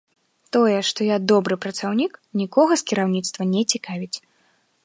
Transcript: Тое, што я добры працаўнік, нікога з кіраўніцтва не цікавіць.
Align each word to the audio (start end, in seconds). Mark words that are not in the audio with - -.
Тое, 0.55 0.77
што 0.89 1.05
я 1.07 1.17
добры 1.33 1.59
працаўнік, 1.65 2.13
нікога 2.43 2.73
з 2.83 2.91
кіраўніцтва 2.93 3.41
не 3.55 3.61
цікавіць. 3.75 4.15